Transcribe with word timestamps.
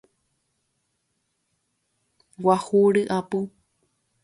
Guahu 2.43 2.79
ryapu. 2.95 3.39